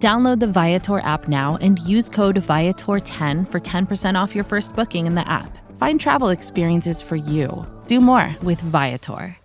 Download 0.00 0.40
the 0.40 0.46
Viator 0.46 1.00
app 1.00 1.28
now 1.28 1.58
and 1.60 1.78
use 1.78 2.08
code 2.08 2.36
Viator10 2.36 3.46
for 3.46 3.60
10% 3.60 4.14
off 4.18 4.34
your 4.34 4.44
first 4.44 4.74
booking 4.74 5.06
in 5.06 5.14
the 5.14 5.28
app. 5.28 5.58
Find 5.76 6.00
travel 6.00 6.30
experiences 6.30 7.02
for 7.02 7.16
you. 7.16 7.66
Do 7.86 8.00
more 8.00 8.34
with 8.42 8.62
Viator. 8.62 9.36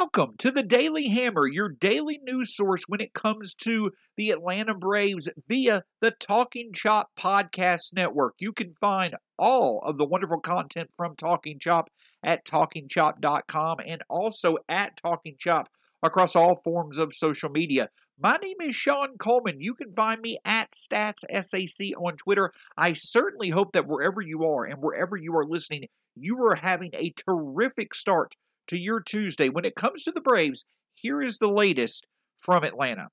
Welcome 0.00 0.34
to 0.38 0.50
the 0.50 0.64
Daily 0.64 1.10
Hammer, 1.10 1.46
your 1.46 1.68
daily 1.68 2.18
news 2.24 2.56
source 2.56 2.82
when 2.88 3.00
it 3.00 3.14
comes 3.14 3.54
to 3.62 3.92
the 4.16 4.30
Atlanta 4.30 4.74
Braves 4.74 5.28
via 5.46 5.84
the 6.00 6.10
Talking 6.10 6.72
Chop 6.74 7.10
Podcast 7.16 7.92
Network. 7.94 8.34
You 8.40 8.52
can 8.52 8.74
find 8.80 9.14
all 9.38 9.80
of 9.86 9.96
the 9.96 10.04
wonderful 10.04 10.40
content 10.40 10.90
from 10.96 11.14
Talking 11.14 11.60
Chop 11.60 11.88
at 12.24 12.44
talkingchop.com 12.44 13.78
and 13.86 14.02
also 14.10 14.56
at 14.68 14.96
Talking 14.96 15.36
Chop 15.38 15.68
across 16.02 16.34
all 16.36 16.56
forms 16.56 16.98
of 16.98 17.14
social 17.14 17.48
media. 17.48 17.88
My 18.18 18.36
name 18.36 18.60
is 18.60 18.76
Shawn 18.76 19.18
Coleman. 19.18 19.60
You 19.60 19.74
can 19.74 19.92
find 19.92 20.20
me 20.20 20.38
at 20.44 20.70
StatsSAC 20.70 21.92
on 21.98 22.16
Twitter. 22.16 22.52
I 22.76 22.92
certainly 22.92 23.50
hope 23.50 23.72
that 23.72 23.88
wherever 23.88 24.20
you 24.20 24.44
are 24.44 24.64
and 24.64 24.80
wherever 24.80 25.16
you 25.16 25.36
are 25.36 25.44
listening, 25.44 25.88
you 26.14 26.38
are 26.44 26.54
having 26.54 26.92
a 26.94 27.10
terrific 27.10 27.92
start 27.92 28.34
to 28.68 28.78
your 28.78 29.00
Tuesday. 29.00 29.48
When 29.48 29.64
it 29.64 29.74
comes 29.74 30.04
to 30.04 30.12
the 30.12 30.20
Braves, 30.20 30.64
here 30.94 31.20
is 31.20 31.38
the 31.38 31.48
latest 31.48 32.06
from 32.38 32.62
Atlanta. 32.62 33.08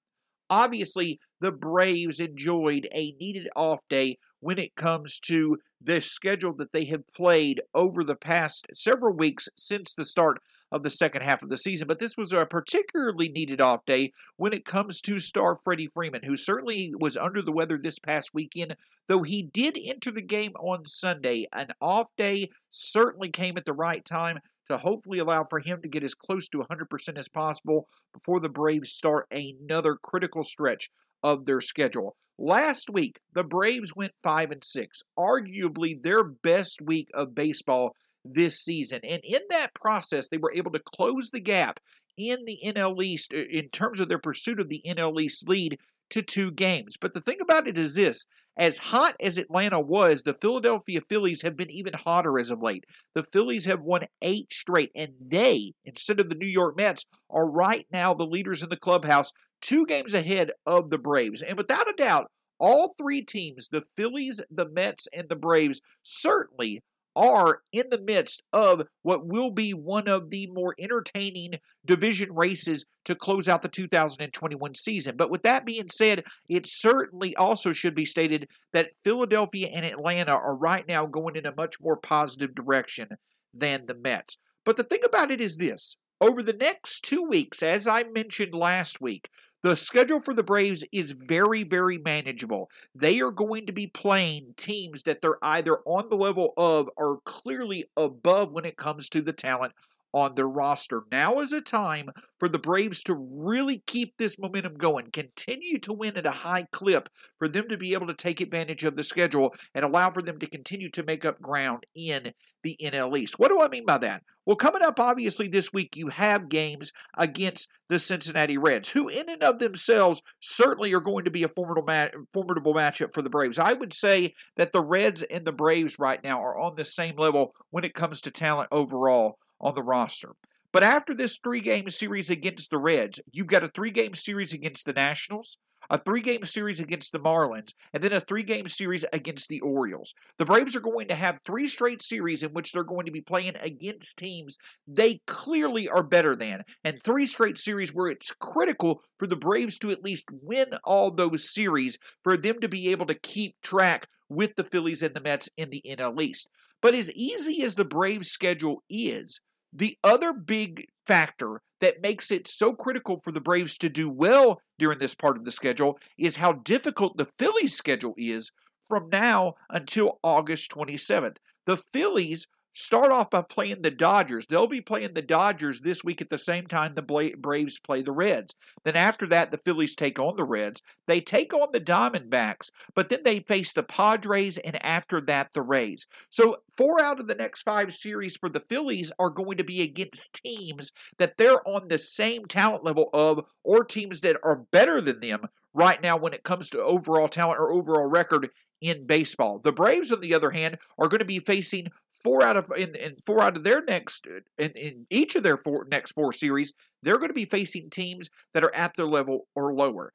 Obviously, 0.51 1.19
the 1.39 1.51
Braves 1.51 2.19
enjoyed 2.19 2.87
a 2.93 3.13
needed 3.19 3.49
off 3.55 3.79
day 3.89 4.19
when 4.39 4.59
it 4.59 4.75
comes 4.75 5.19
to 5.21 5.57
the 5.81 5.99
schedule 5.99 6.53
that 6.57 6.73
they 6.73 6.85
have 6.85 7.07
played 7.15 7.61
over 7.73 8.03
the 8.03 8.15
past 8.15 8.67
several 8.73 9.15
weeks 9.15 9.49
since 9.55 9.95
the 9.95 10.03
start 10.05 10.41
of 10.71 10.83
the 10.83 10.89
second 10.89 11.23
half 11.23 11.43
of 11.43 11.49
the 11.49 11.57
season. 11.57 11.87
But 11.87 11.99
this 11.99 12.15
was 12.17 12.31
a 12.31 12.45
particularly 12.45 13.29
needed 13.29 13.61
off 13.61 13.85
day 13.85 14.11
when 14.37 14.53
it 14.53 14.65
comes 14.65 15.01
to 15.01 15.19
star 15.19 15.55
Freddie 15.55 15.87
Freeman, 15.87 16.23
who 16.23 16.35
certainly 16.35 16.93
was 16.97 17.17
under 17.17 17.41
the 17.41 17.51
weather 17.51 17.77
this 17.77 17.99
past 17.99 18.31
weekend, 18.33 18.75
though 19.07 19.23
he 19.23 19.41
did 19.41 19.77
enter 19.83 20.11
the 20.11 20.21
game 20.21 20.53
on 20.59 20.85
Sunday. 20.85 21.47
An 21.53 21.67
off 21.81 22.07
day 22.17 22.49
certainly 22.69 23.29
came 23.29 23.57
at 23.57 23.65
the 23.65 23.73
right 23.73 24.05
time 24.05 24.39
to 24.67 24.77
hopefully 24.77 25.19
allow 25.19 25.45
for 25.49 25.59
him 25.59 25.81
to 25.81 25.89
get 25.89 26.03
as 26.03 26.13
close 26.13 26.47
to 26.49 26.59
100% 26.59 27.17
as 27.17 27.27
possible 27.27 27.87
before 28.13 28.39
the 28.39 28.49
Braves 28.49 28.91
start 28.91 29.27
another 29.31 29.95
critical 29.95 30.43
stretch 30.43 30.89
of 31.23 31.45
their 31.45 31.61
schedule. 31.61 32.15
Last 32.37 32.89
week, 32.89 33.19
the 33.33 33.43
Braves 33.43 33.95
went 33.95 34.13
5 34.23 34.51
and 34.51 34.63
6, 34.63 35.01
arguably 35.17 36.01
their 36.01 36.23
best 36.23 36.81
week 36.81 37.09
of 37.13 37.35
baseball 37.35 37.95
this 38.23 38.59
season. 38.59 39.01
And 39.03 39.21
in 39.23 39.41
that 39.49 39.73
process, 39.73 40.29
they 40.29 40.37
were 40.37 40.53
able 40.53 40.71
to 40.71 40.79
close 40.79 41.31
the 41.31 41.39
gap 41.39 41.79
in 42.17 42.45
the 42.45 42.59
NL 42.65 43.01
East 43.03 43.33
in 43.33 43.69
terms 43.69 43.99
of 43.99 44.09
their 44.09 44.19
pursuit 44.19 44.59
of 44.59 44.69
the 44.69 44.83
NL 44.85 45.19
East 45.21 45.47
lead 45.47 45.79
to 46.11 46.21
two 46.21 46.51
games. 46.51 46.97
But 46.99 47.13
the 47.13 47.21
thing 47.21 47.39
about 47.41 47.67
it 47.67 47.79
is 47.79 47.95
this 47.95 48.25
as 48.57 48.77
hot 48.77 49.15
as 49.19 49.37
Atlanta 49.37 49.79
was, 49.79 50.23
the 50.23 50.33
Philadelphia 50.33 50.99
Phillies 51.01 51.41
have 51.41 51.55
been 51.55 51.71
even 51.71 51.93
hotter 51.93 52.37
as 52.37 52.51
of 52.51 52.61
late. 52.61 52.85
The 53.15 53.23
Phillies 53.23 53.65
have 53.65 53.81
won 53.81 54.07
eight 54.21 54.51
straight, 54.51 54.91
and 54.93 55.13
they, 55.21 55.73
instead 55.85 56.19
of 56.19 56.27
the 56.27 56.35
New 56.35 56.47
York 56.47 56.75
Mets, 56.75 57.05
are 57.29 57.49
right 57.49 57.87
now 57.91 58.13
the 58.13 58.25
leaders 58.25 58.61
in 58.61 58.69
the 58.69 58.75
clubhouse, 58.75 59.31
two 59.61 59.85
games 59.85 60.13
ahead 60.13 60.51
of 60.65 60.89
the 60.89 60.97
Braves. 60.97 61.41
And 61.41 61.57
without 61.57 61.89
a 61.89 61.93
doubt, 61.93 62.29
all 62.59 62.93
three 62.97 63.23
teams, 63.23 63.69
the 63.69 63.81
Phillies, 63.95 64.41
the 64.51 64.69
Mets, 64.69 65.07
and 65.13 65.29
the 65.29 65.35
Braves, 65.35 65.81
certainly 66.03 66.83
are 67.15 67.61
in 67.71 67.85
the 67.89 67.99
midst 67.99 68.41
of 68.53 68.83
what 69.01 69.25
will 69.25 69.51
be 69.51 69.73
one 69.73 70.07
of 70.07 70.29
the 70.29 70.47
more 70.47 70.75
entertaining 70.79 71.55
division 71.85 72.33
races 72.33 72.85
to 73.05 73.15
close 73.15 73.47
out 73.47 73.61
the 73.61 73.67
2021 73.67 74.75
season. 74.75 75.15
But 75.17 75.29
with 75.29 75.43
that 75.43 75.65
being 75.65 75.89
said, 75.89 76.23
it 76.47 76.65
certainly 76.67 77.35
also 77.35 77.73
should 77.73 77.95
be 77.95 78.05
stated 78.05 78.47
that 78.73 78.91
Philadelphia 79.03 79.69
and 79.73 79.85
Atlanta 79.85 80.31
are 80.31 80.55
right 80.55 80.87
now 80.87 81.05
going 81.05 81.35
in 81.35 81.45
a 81.45 81.55
much 81.55 81.79
more 81.81 81.97
positive 81.97 82.55
direction 82.55 83.09
than 83.53 83.85
the 83.85 83.95
Mets. 83.95 84.37
But 84.63 84.77
the 84.77 84.83
thing 84.83 85.01
about 85.03 85.31
it 85.31 85.41
is 85.41 85.57
this 85.57 85.97
over 86.21 86.43
the 86.43 86.53
next 86.53 87.03
two 87.03 87.23
weeks, 87.23 87.63
as 87.63 87.87
I 87.87 88.03
mentioned 88.03 88.53
last 88.53 89.01
week, 89.01 89.29
the 89.63 89.75
schedule 89.75 90.19
for 90.19 90.33
the 90.33 90.43
Braves 90.43 90.83
is 90.91 91.11
very, 91.11 91.63
very 91.63 91.97
manageable. 91.97 92.69
They 92.95 93.19
are 93.19 93.31
going 93.31 93.67
to 93.67 93.71
be 93.71 93.87
playing 93.87 94.55
teams 94.57 95.03
that 95.03 95.21
they're 95.21 95.43
either 95.43 95.79
on 95.85 96.09
the 96.09 96.15
level 96.15 96.53
of 96.57 96.89
or 96.97 97.19
clearly 97.25 97.85
above 97.95 98.51
when 98.51 98.65
it 98.65 98.77
comes 98.77 99.09
to 99.09 99.21
the 99.21 99.33
talent 99.33 99.73
on 100.13 100.35
their 100.35 100.47
roster. 100.47 101.03
Now 101.11 101.39
is 101.39 101.53
a 101.53 101.61
time 101.61 102.09
for 102.39 102.49
the 102.49 102.59
Braves 102.59 103.03
to 103.03 103.13
really 103.13 103.83
keep 103.85 104.17
this 104.17 104.39
momentum 104.39 104.75
going, 104.75 105.11
continue 105.11 105.79
to 105.79 105.93
win 105.93 106.17
at 106.17 106.25
a 106.25 106.31
high 106.31 106.65
clip 106.71 107.09
for 107.37 107.47
them 107.47 107.67
to 107.69 107.77
be 107.77 107.93
able 107.93 108.07
to 108.07 108.13
take 108.13 108.41
advantage 108.41 108.83
of 108.83 108.95
the 108.95 109.03
schedule 109.03 109.53
and 109.73 109.85
allow 109.85 110.09
for 110.11 110.21
them 110.21 110.39
to 110.39 110.47
continue 110.47 110.89
to 110.91 111.03
make 111.03 111.23
up 111.23 111.41
ground 111.41 111.85
in 111.95 112.33
the 112.63 112.77
NL 112.81 113.17
East. 113.17 113.39
What 113.39 113.49
do 113.49 113.61
I 113.61 113.67
mean 113.67 113.85
by 113.85 113.97
that? 113.99 114.23
Well, 114.45 114.55
coming 114.55 114.81
up, 114.81 114.99
obviously, 114.99 115.47
this 115.47 115.71
week 115.71 115.95
you 115.95 116.07
have 116.07 116.49
games 116.49 116.91
against 117.17 117.69
the 117.89 117.99
Cincinnati 117.99 118.57
Reds, 118.57 118.89
who, 118.89 119.07
in 119.07 119.29
and 119.29 119.43
of 119.43 119.59
themselves, 119.59 120.21
certainly 120.39 120.93
are 120.93 120.99
going 120.99 121.25
to 121.25 121.31
be 121.31 121.43
a 121.43 121.47
formidable, 121.47 121.93
formidable 122.33 122.73
matchup 122.73 123.13
for 123.13 123.21
the 123.21 123.29
Braves. 123.29 123.59
I 123.59 123.73
would 123.73 123.93
say 123.93 124.33
that 124.57 124.71
the 124.71 124.81
Reds 124.81 125.21
and 125.23 125.45
the 125.45 125.51
Braves 125.51 125.97
right 125.99 126.23
now 126.23 126.41
are 126.41 126.59
on 126.59 126.75
the 126.75 126.85
same 126.85 127.17
level 127.17 127.53
when 127.69 127.83
it 127.83 127.93
comes 127.93 128.21
to 128.21 128.31
talent 128.31 128.69
overall 128.71 129.37
on 129.61 129.75
the 129.75 129.83
roster. 129.83 130.31
But 130.73 130.83
after 130.83 131.13
this 131.13 131.37
three 131.37 131.61
game 131.61 131.89
series 131.89 132.29
against 132.29 132.69
the 132.69 132.77
Reds, 132.77 133.19
you've 133.31 133.47
got 133.47 133.63
a 133.63 133.71
three 133.73 133.91
game 133.91 134.15
series 134.15 134.53
against 134.53 134.85
the 134.85 134.93
Nationals, 134.93 135.57
a 135.89 136.01
three 136.01 136.21
game 136.21 136.45
series 136.45 136.79
against 136.79 137.11
the 137.11 137.19
Marlins, 137.19 137.73
and 137.93 138.01
then 138.01 138.13
a 138.13 138.21
three 138.21 138.43
game 138.43 138.69
series 138.69 139.03
against 139.11 139.49
the 139.49 139.59
Orioles. 139.59 140.13
The 140.37 140.45
Braves 140.45 140.75
are 140.75 140.81
going 140.81 141.09
to 141.09 141.15
have 141.15 141.39
three 141.45 141.67
straight 141.67 142.01
series 142.01 142.41
in 142.41 142.51
which 142.51 142.71
they're 142.71 142.83
going 142.83 143.05
to 143.05 143.11
be 143.11 143.21
playing 143.21 143.55
against 143.61 144.17
teams 144.17 144.57
they 144.87 145.21
clearly 145.27 145.89
are 145.89 146.03
better 146.03 146.35
than, 146.35 146.63
and 146.85 147.03
three 147.03 147.27
straight 147.27 147.57
series 147.57 147.93
where 147.93 148.07
it's 148.07 148.31
critical 148.39 149.01
for 149.17 149.27
the 149.27 149.35
Braves 149.35 149.77
to 149.79 149.91
at 149.91 150.03
least 150.03 150.25
win 150.31 150.67
all 150.85 151.11
those 151.11 151.53
series 151.53 151.97
for 152.23 152.37
them 152.37 152.61
to 152.61 152.69
be 152.69 152.89
able 152.91 153.05
to 153.07 153.15
keep 153.15 153.55
track 153.61 154.07
with 154.29 154.55
the 154.55 154.63
Phillies 154.63 155.03
and 155.03 155.13
the 155.13 155.19
Mets 155.19 155.49
in 155.57 155.69
the 155.69 155.83
NL 155.85 156.21
East. 156.21 156.47
But 156.81 156.95
as 156.95 157.11
easy 157.11 157.61
as 157.63 157.75
the 157.75 157.85
Braves 157.85 158.29
schedule 158.29 158.83
is, 158.89 159.41
the 159.73 159.97
other 160.03 160.33
big 160.33 160.87
factor 161.05 161.61
that 161.79 162.01
makes 162.01 162.31
it 162.31 162.47
so 162.47 162.73
critical 162.73 163.19
for 163.23 163.31
the 163.31 163.41
Braves 163.41 163.77
to 163.79 163.89
do 163.89 164.09
well 164.09 164.61
during 164.77 164.99
this 164.99 165.15
part 165.15 165.37
of 165.37 165.45
the 165.45 165.51
schedule 165.51 165.97
is 166.17 166.37
how 166.37 166.53
difficult 166.53 167.17
the 167.17 167.27
Phillies' 167.37 167.75
schedule 167.75 168.13
is 168.17 168.51
from 168.87 169.09
now 169.09 169.55
until 169.69 170.19
August 170.23 170.71
27th. 170.71 171.37
The 171.65 171.77
Phillies 171.77 172.47
start 172.73 173.11
off 173.11 173.29
by 173.29 173.41
playing 173.41 173.81
the 173.81 173.91
Dodgers. 173.91 174.45
They'll 174.47 174.67
be 174.67 174.81
playing 174.81 175.13
the 175.13 175.21
Dodgers 175.21 175.81
this 175.81 176.03
week 176.03 176.21
at 176.21 176.29
the 176.29 176.37
same 176.37 176.67
time 176.67 176.93
the 176.95 177.33
Braves 177.37 177.79
play 177.79 178.01
the 178.01 178.11
Reds. 178.11 178.53
Then 178.83 178.95
after 178.95 179.27
that, 179.27 179.51
the 179.51 179.57
Phillies 179.57 179.95
take 179.95 180.19
on 180.19 180.35
the 180.37 180.43
Reds. 180.43 180.81
They 181.07 181.21
take 181.21 181.53
on 181.53 181.69
the 181.71 181.79
Diamondbacks, 181.79 182.69
but 182.95 183.09
then 183.09 183.21
they 183.23 183.39
face 183.39 183.73
the 183.73 183.83
Padres 183.83 184.57
and 184.57 184.83
after 184.83 185.21
that, 185.21 185.49
the 185.53 185.61
Rays. 185.61 186.07
So 186.29 186.57
four 186.75 187.01
out 187.01 187.19
of 187.19 187.27
the 187.27 187.35
next 187.35 187.63
five 187.63 187.93
series 187.93 188.37
for 188.37 188.49
the 188.49 188.59
Phillies 188.59 189.11
are 189.19 189.29
going 189.29 189.57
to 189.57 189.63
be 189.63 189.81
against 189.81 190.39
teams 190.43 190.91
that 191.17 191.37
they're 191.37 191.67
on 191.67 191.87
the 191.87 191.97
same 191.97 192.45
talent 192.45 192.83
level 192.83 193.09
of 193.13 193.45
or 193.63 193.83
teams 193.83 194.21
that 194.21 194.37
are 194.43 194.65
better 194.71 195.01
than 195.01 195.19
them 195.19 195.47
right 195.73 196.01
now 196.01 196.17
when 196.17 196.33
it 196.33 196.43
comes 196.43 196.69
to 196.69 196.81
overall 196.81 197.27
talent 197.27 197.59
or 197.59 197.71
overall 197.71 198.07
record 198.07 198.49
in 198.81 199.05
baseball. 199.05 199.59
The 199.59 199.71
Braves, 199.71 200.11
on 200.11 200.19
the 200.19 200.33
other 200.33 200.51
hand, 200.51 200.79
are 200.97 201.07
going 201.07 201.19
to 201.19 201.25
be 201.25 201.39
facing 201.39 201.89
four 202.23 202.43
out 202.43 202.57
of 202.57 202.71
in, 202.75 202.95
in 202.95 203.15
four 203.25 203.41
out 203.41 203.57
of 203.57 203.63
their 203.63 203.81
next 203.83 204.27
in, 204.57 204.71
in 204.71 205.05
each 205.09 205.35
of 205.35 205.43
their 205.43 205.57
four 205.57 205.85
next 205.89 206.13
four 206.13 206.31
series, 206.33 206.73
they're 207.03 207.17
going 207.17 207.29
to 207.29 207.33
be 207.33 207.45
facing 207.45 207.89
teams 207.89 208.29
that 208.53 208.63
are 208.63 208.75
at 208.75 208.95
their 208.95 209.07
level 209.07 209.47
or 209.55 209.73
lower. 209.73 210.13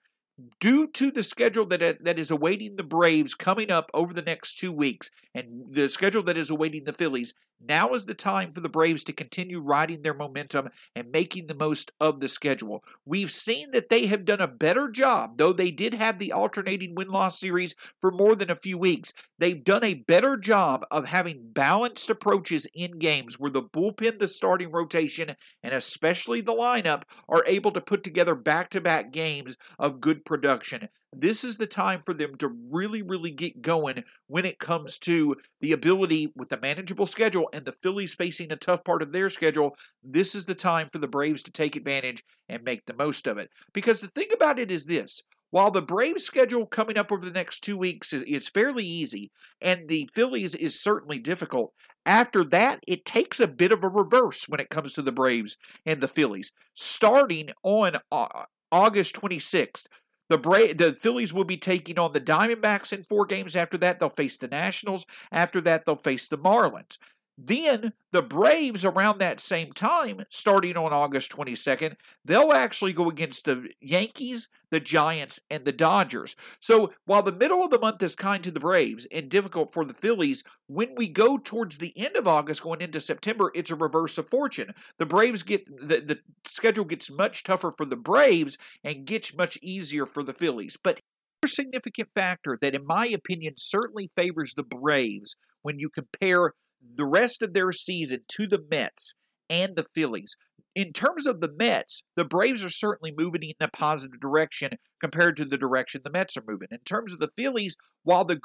due 0.60 0.86
to 0.86 1.10
the 1.10 1.22
schedule 1.22 1.66
that 1.66 2.04
that 2.04 2.18
is 2.18 2.30
awaiting 2.30 2.76
the 2.76 2.82
Braves 2.82 3.34
coming 3.34 3.70
up 3.70 3.90
over 3.94 4.12
the 4.12 4.22
next 4.22 4.58
two 4.58 4.72
weeks, 4.72 5.10
and 5.34 5.72
the 5.72 5.88
schedule 5.88 6.22
that 6.24 6.36
is 6.36 6.50
awaiting 6.50 6.84
the 6.84 6.92
Phillies, 6.92 7.34
now 7.60 7.94
is 7.94 8.06
the 8.06 8.14
time 8.14 8.52
for 8.52 8.60
the 8.60 8.68
Braves 8.68 9.02
to 9.04 9.12
continue 9.12 9.60
riding 9.60 10.02
their 10.02 10.14
momentum 10.14 10.68
and 10.94 11.10
making 11.10 11.46
the 11.46 11.54
most 11.54 11.92
of 12.00 12.20
the 12.20 12.28
schedule. 12.28 12.84
We've 13.04 13.30
seen 13.30 13.70
that 13.72 13.88
they 13.88 14.06
have 14.06 14.24
done 14.24 14.40
a 14.40 14.48
better 14.48 14.88
job, 14.88 15.38
though 15.38 15.52
they 15.52 15.70
did 15.70 15.94
have 15.94 16.18
the 16.18 16.32
alternating 16.32 16.94
win 16.94 17.08
loss 17.08 17.40
series 17.40 17.74
for 18.00 18.10
more 18.10 18.34
than 18.34 18.50
a 18.50 18.56
few 18.56 18.78
weeks. 18.78 19.12
They've 19.38 19.62
done 19.62 19.84
a 19.84 19.94
better 19.94 20.36
job 20.36 20.84
of 20.90 21.06
having 21.06 21.50
balanced 21.52 22.10
approaches 22.10 22.66
in 22.74 22.98
games 22.98 23.38
where 23.38 23.50
the 23.50 23.62
bullpen, 23.62 24.18
the 24.18 24.28
starting 24.28 24.70
rotation, 24.70 25.34
and 25.62 25.74
especially 25.74 26.40
the 26.40 26.52
lineup 26.52 27.02
are 27.28 27.44
able 27.46 27.72
to 27.72 27.80
put 27.80 28.02
together 28.02 28.34
back 28.34 28.70
to 28.70 28.80
back 28.80 29.12
games 29.12 29.56
of 29.78 30.00
good 30.00 30.24
production. 30.24 30.88
This 31.12 31.44
is 31.44 31.56
the 31.56 31.66
time 31.66 32.00
for 32.00 32.12
them 32.12 32.36
to 32.36 32.48
really, 32.48 33.02
really 33.02 33.30
get 33.30 33.62
going 33.62 34.04
when 34.26 34.44
it 34.44 34.58
comes 34.58 34.98
to 35.00 35.36
the 35.60 35.72
ability 35.72 36.32
with 36.34 36.50
the 36.50 36.60
manageable 36.60 37.06
schedule 37.06 37.48
and 37.52 37.64
the 37.64 37.72
Phillies 37.72 38.14
facing 38.14 38.52
a 38.52 38.56
tough 38.56 38.84
part 38.84 39.02
of 39.02 39.12
their 39.12 39.30
schedule. 39.30 39.76
This 40.02 40.34
is 40.34 40.44
the 40.44 40.54
time 40.54 40.88
for 40.90 40.98
the 40.98 41.08
Braves 41.08 41.42
to 41.44 41.50
take 41.50 41.76
advantage 41.76 42.22
and 42.48 42.62
make 42.62 42.84
the 42.86 42.94
most 42.94 43.26
of 43.26 43.38
it. 43.38 43.50
Because 43.72 44.00
the 44.00 44.08
thing 44.08 44.28
about 44.34 44.58
it 44.58 44.70
is 44.70 44.86
this 44.86 45.22
while 45.50 45.70
the 45.70 45.80
Braves 45.80 46.24
schedule 46.24 46.66
coming 46.66 46.98
up 46.98 47.12
over 47.12 47.24
the 47.24 47.30
next 47.30 47.60
two 47.60 47.78
weeks 47.78 48.12
is, 48.12 48.22
is 48.24 48.48
fairly 48.48 48.84
easy, 48.84 49.30
and 49.60 49.88
the 49.88 50.08
Phillies 50.12 50.54
is 50.54 50.78
certainly 50.78 51.18
difficult, 51.18 51.72
after 52.04 52.44
that, 52.44 52.80
it 52.86 53.04
takes 53.04 53.40
a 53.40 53.48
bit 53.48 53.72
of 53.72 53.82
a 53.82 53.88
reverse 53.88 54.48
when 54.48 54.60
it 54.60 54.70
comes 54.70 54.92
to 54.92 55.02
the 55.02 55.12
Braves 55.12 55.56
and 55.84 56.00
the 56.00 56.08
Phillies. 56.08 56.52
Starting 56.74 57.50
on 57.62 57.96
uh, 58.12 58.44
August 58.70 59.14
26th, 59.14 59.86
the 60.28 60.38
Bra- 60.38 60.72
the 60.76 60.92
Phillies 60.92 61.32
will 61.32 61.44
be 61.44 61.56
taking 61.56 61.98
on 61.98 62.12
the 62.12 62.20
Diamondbacks 62.20 62.92
in 62.92 63.04
four 63.04 63.26
games. 63.26 63.54
After 63.56 63.78
that, 63.78 63.98
they'll 63.98 64.08
face 64.08 64.36
the 64.36 64.48
Nationals. 64.48 65.06
After 65.30 65.60
that, 65.62 65.84
they'll 65.84 65.96
face 65.96 66.28
the 66.28 66.38
Marlins. 66.38 66.98
Then 67.38 67.92
the 68.12 68.22
Braves, 68.22 68.84
around 68.84 69.18
that 69.18 69.40
same 69.40 69.72
time, 69.72 70.24
starting 70.30 70.76
on 70.76 70.92
August 70.92 71.30
22nd, 71.32 71.96
they'll 72.24 72.52
actually 72.52 72.94
go 72.94 73.10
against 73.10 73.44
the 73.44 73.68
Yankees, 73.80 74.48
the 74.70 74.80
Giants, 74.80 75.40
and 75.50 75.64
the 75.64 75.72
Dodgers. 75.72 76.34
So 76.60 76.92
while 77.04 77.22
the 77.22 77.32
middle 77.32 77.62
of 77.62 77.70
the 77.70 77.78
month 77.78 78.02
is 78.02 78.14
kind 78.14 78.42
to 78.42 78.50
the 78.50 78.60
Braves 78.60 79.06
and 79.12 79.28
difficult 79.28 79.70
for 79.70 79.84
the 79.84 79.92
Phillies, 79.92 80.44
when 80.66 80.94
we 80.96 81.08
go 81.08 81.36
towards 81.36 81.76
the 81.76 81.92
end 81.96 82.16
of 82.16 82.26
August, 82.26 82.62
going 82.62 82.80
into 82.80 83.00
September, 83.00 83.52
it's 83.54 83.70
a 83.70 83.76
reverse 83.76 84.16
of 84.16 84.28
fortune. 84.28 84.72
The 84.98 85.06
Braves 85.06 85.42
get 85.42 85.66
the, 85.66 86.00
the 86.00 86.20
schedule 86.46 86.84
gets 86.84 87.10
much 87.10 87.44
tougher 87.44 87.70
for 87.70 87.84
the 87.84 87.96
Braves 87.96 88.56
and 88.82 89.04
gets 89.04 89.36
much 89.36 89.58
easier 89.60 90.06
for 90.06 90.22
the 90.22 90.34
Phillies. 90.34 90.78
But 90.82 91.00
a 91.42 91.48
significant 91.48 92.08
factor 92.14 92.58
that, 92.62 92.74
in 92.74 92.86
my 92.86 93.06
opinion, 93.06 93.54
certainly 93.58 94.10
favors 94.16 94.54
the 94.54 94.62
Braves 94.62 95.36
when 95.62 95.78
you 95.78 95.90
compare 95.90 96.54
the 96.80 97.06
rest 97.06 97.42
of 97.42 97.52
their 97.52 97.72
season 97.72 98.20
to 98.28 98.46
the 98.46 98.62
Mets 98.70 99.14
and 99.48 99.76
the 99.76 99.86
Phillies. 99.94 100.36
In 100.74 100.92
terms 100.92 101.26
of 101.26 101.40
the 101.40 101.50
Mets, 101.50 102.02
the 102.16 102.24
Braves 102.24 102.62
are 102.62 102.68
certainly 102.68 103.12
moving 103.16 103.42
in 103.42 103.54
a 103.60 103.68
positive 103.68 104.20
direction 104.20 104.72
compared 105.00 105.36
to 105.38 105.46
the 105.46 105.56
direction 105.56 106.02
the 106.04 106.10
Mets 106.10 106.36
are 106.36 106.44
moving. 106.46 106.68
In 106.70 106.80
terms 106.80 107.14
of 107.14 107.18
the 107.18 107.30
Phillies, 107.36 107.76
while 108.02 108.24
the 108.24 108.38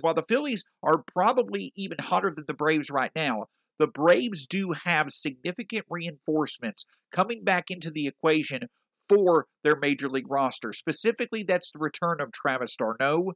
while 0.00 0.14
the 0.14 0.22
Phillies 0.22 0.64
are 0.82 1.02
probably 1.12 1.72
even 1.74 1.98
hotter 2.00 2.32
than 2.34 2.44
the 2.46 2.54
Braves 2.54 2.88
right 2.90 3.10
now, 3.16 3.46
the 3.80 3.88
Braves 3.88 4.46
do 4.46 4.74
have 4.84 5.10
significant 5.10 5.86
reinforcements 5.90 6.86
coming 7.10 7.42
back 7.42 7.64
into 7.68 7.90
the 7.90 8.06
equation 8.06 8.68
for 9.08 9.46
their 9.64 9.76
major 9.76 10.08
league 10.08 10.30
roster. 10.30 10.72
Specifically, 10.72 11.42
that's 11.42 11.72
the 11.72 11.80
return 11.80 12.20
of 12.20 12.30
Travis 12.30 12.76
d'Arnaud, 12.76 13.32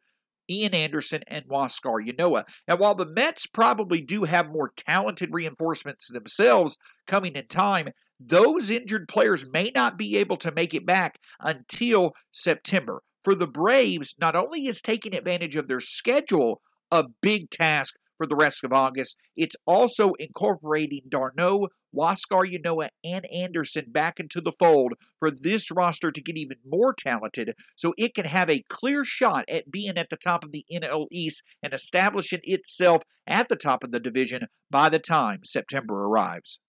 Ian 0.48 0.74
Anderson, 0.74 1.22
and 1.26 1.46
Huascar 1.46 2.06
Ynoa. 2.06 2.44
And 2.66 2.78
while 2.78 2.94
the 2.94 3.06
Mets 3.06 3.46
probably 3.46 4.00
do 4.00 4.24
have 4.24 4.48
more 4.50 4.72
talented 4.76 5.30
reinforcements 5.32 6.10
themselves 6.10 6.76
coming 7.06 7.34
in 7.34 7.46
time, 7.46 7.90
those 8.18 8.70
injured 8.70 9.08
players 9.08 9.48
may 9.50 9.70
not 9.74 9.98
be 9.98 10.16
able 10.16 10.36
to 10.38 10.52
make 10.52 10.74
it 10.74 10.86
back 10.86 11.18
until 11.40 12.12
September. 12.30 13.02
For 13.22 13.34
the 13.34 13.46
Braves, 13.46 14.14
not 14.20 14.36
only 14.36 14.66
is 14.66 14.80
taking 14.80 15.14
advantage 15.14 15.56
of 15.56 15.68
their 15.68 15.80
schedule 15.80 16.60
a 16.90 17.04
big 17.20 17.50
task 17.50 17.96
for 18.16 18.26
the 18.26 18.36
rest 18.36 18.64
of 18.64 18.72
August, 18.72 19.16
it's 19.36 19.56
also 19.66 20.12
incorporating 20.18 21.02
d'Arnaud, 21.08 21.68
Huascar 21.96 22.50
Ynoa, 22.50 22.88
and 23.04 23.26
Anderson 23.26 23.86
back 23.88 24.20
into 24.20 24.40
the 24.40 24.52
fold 24.52 24.94
for 25.18 25.30
this 25.30 25.70
roster 25.70 26.12
to 26.12 26.20
get 26.20 26.36
even 26.36 26.58
more 26.66 26.92
talented 26.92 27.54
so 27.74 27.94
it 27.96 28.14
can 28.14 28.26
have 28.26 28.50
a 28.50 28.64
clear 28.68 29.04
shot 29.04 29.44
at 29.48 29.70
being 29.70 29.96
at 29.96 30.10
the 30.10 30.16
top 30.16 30.44
of 30.44 30.52
the 30.52 30.64
NL 30.72 31.06
East 31.10 31.42
and 31.62 31.72
establishing 31.72 32.40
itself 32.44 33.02
at 33.26 33.48
the 33.48 33.56
top 33.56 33.82
of 33.82 33.90
the 33.90 34.00
division 34.00 34.46
by 34.70 34.88
the 34.88 34.98
time 34.98 35.40
September 35.44 36.06
arrives. 36.06 36.60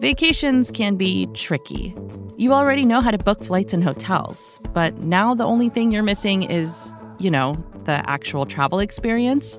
Vacations 0.00 0.70
can 0.70 0.96
be 0.96 1.26
tricky. 1.34 1.94
You 2.36 2.52
already 2.52 2.84
know 2.84 3.00
how 3.00 3.10
to 3.10 3.18
book 3.18 3.42
flights 3.42 3.74
and 3.74 3.82
hotels, 3.82 4.60
but 4.72 4.96
now 4.98 5.34
the 5.34 5.44
only 5.44 5.68
thing 5.68 5.90
you're 5.90 6.04
missing 6.04 6.44
is, 6.44 6.94
you 7.18 7.30
know, 7.30 7.54
the 7.84 8.08
actual 8.08 8.46
travel 8.46 8.78
experience. 8.78 9.58